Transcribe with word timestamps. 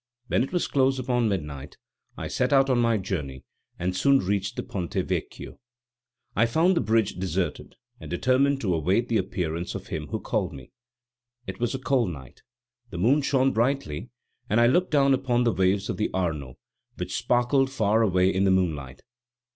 When 0.29 0.41
it 0.41 0.51
was 0.51 0.65
close 0.65 0.97
upon 0.97 1.29
midnight 1.29 1.77
I 2.17 2.27
set 2.27 2.51
out 2.51 2.71
on 2.71 2.79
my 2.79 2.97
journey, 2.97 3.43
and 3.77 3.95
soon 3.95 4.17
reached 4.17 4.55
the 4.55 4.63
Ponte 4.63 4.95
Vecchio. 4.95 5.59
I 6.35 6.47
found 6.47 6.75
the 6.75 6.81
bridge 6.81 7.13
deserted, 7.17 7.75
and 7.99 8.09
determined 8.09 8.61
to 8.61 8.73
await 8.73 9.09
the 9.09 9.19
appearance 9.19 9.75
of 9.75 9.89
him 9.89 10.07
who 10.07 10.19
called 10.19 10.53
me. 10.55 10.71
It 11.45 11.59
was 11.59 11.75
a 11.75 11.77
cold 11.77 12.09
night; 12.09 12.41
the 12.89 12.97
moon 12.97 13.21
shone 13.21 13.53
brightly, 13.53 14.09
and 14.49 14.59
I 14.59 14.65
looked 14.65 14.89
down 14.89 15.13
upon 15.13 15.43
the 15.43 15.53
waves 15.53 15.87
of 15.87 15.97
the 15.97 16.09
Arno, 16.15 16.57
which 16.97 17.15
sparkled 17.15 17.69
far 17.69 18.01
away 18.01 18.33
in 18.33 18.43
the 18.45 18.49
moonlight. 18.49 19.03